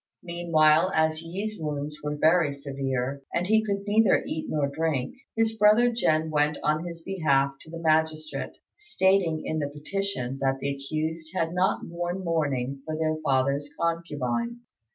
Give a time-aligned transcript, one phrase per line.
[0.23, 5.53] Meanwhile, as Yi's wounds were very severe, and he could neither eat nor drink, his
[5.53, 10.73] brother Jen went on his behalf to the magistrate, stating in the petition that the
[10.73, 14.61] accused had not worn mourning for their father's concubine.